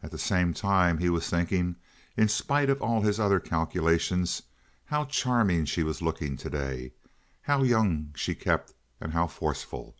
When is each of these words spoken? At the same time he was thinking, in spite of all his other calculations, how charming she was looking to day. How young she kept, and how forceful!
At 0.00 0.12
the 0.12 0.16
same 0.16 0.54
time 0.54 0.98
he 0.98 1.10
was 1.10 1.28
thinking, 1.28 1.74
in 2.16 2.28
spite 2.28 2.70
of 2.70 2.80
all 2.80 3.00
his 3.00 3.18
other 3.18 3.40
calculations, 3.40 4.42
how 4.84 5.06
charming 5.06 5.64
she 5.64 5.82
was 5.82 6.00
looking 6.00 6.36
to 6.36 6.48
day. 6.50 6.92
How 7.42 7.64
young 7.64 8.12
she 8.14 8.36
kept, 8.36 8.72
and 9.00 9.12
how 9.12 9.26
forceful! 9.26 9.96